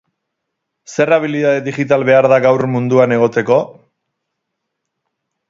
[0.93, 3.61] Zer abilidade digital behar da gaur munduan egoteko?